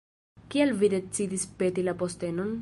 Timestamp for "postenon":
2.03-2.59